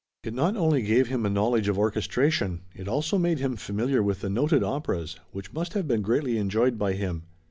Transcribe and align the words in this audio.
It 0.23 0.33
not 0.33 0.57
only 0.57 0.81
gave 0.81 1.09
him 1.09 1.27
a 1.27 1.29
knowledge 1.29 1.67
of 1.67 1.77
orchestration; 1.77 2.61
it 2.73 2.87
also 2.87 3.19
made 3.19 3.37
him 3.37 3.55
familiar 3.55 4.01
with 4.01 4.21
the 4.21 4.31
noted 4.31 4.63
operas, 4.63 5.19
which 5.31 5.53
must 5.53 5.73
have 5.73 5.87
been 5.87 6.01
greatly 6.01 6.39
enjoyed 6.39 6.79
by 6.79 6.93
him. 6.93 7.21